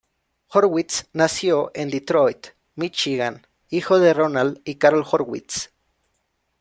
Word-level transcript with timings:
Horwitz 0.49 1.09
nació 1.13 1.69
en 1.75 1.91
Detroit, 1.91 2.47
Míchigan, 2.73 3.45
hijo 3.69 3.99
de 3.99 4.15
Ronald 4.15 4.59
y 4.65 4.77
Carol 4.77 5.05
Horwitz. 5.07 5.69